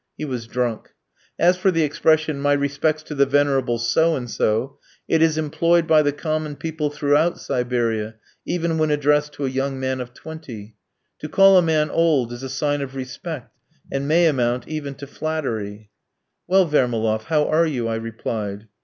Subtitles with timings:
[0.17, 0.95] He was drunk.
[1.37, 5.85] As for the expression, "My respects to the venerable so and so," it is employed
[5.85, 10.75] by the common people throughout Siberia, even when addressed to a young man of twenty.
[11.19, 13.55] To call a man old is a sign of respect,
[13.91, 15.91] and may amount even to flattery.
[16.47, 18.67] "Well, Vermaloff, how are you?" I replied.